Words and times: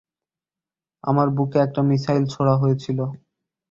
আমার 1.03 1.27
বুকে 1.35 1.57
একটা 1.61 1.81
মিসাইল 1.89 2.23
ছোঁড়া 2.33 2.55
হয়েছিল! 2.61 2.99